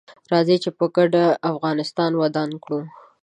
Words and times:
راځي 0.31 0.57
چې 0.63 0.69
په 0.77 0.85
ګډه 0.95 1.23
افغانستان 1.51 2.11
ودان 2.21 2.49
کړو 2.63 2.79